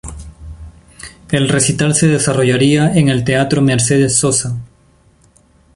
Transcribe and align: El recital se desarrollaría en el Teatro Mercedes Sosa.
El 1.29 1.47
recital 1.47 1.93
se 1.93 2.07
desarrollaría 2.07 2.91
en 2.97 3.07
el 3.09 3.23
Teatro 3.23 3.61
Mercedes 3.61 4.15
Sosa. 4.17 4.57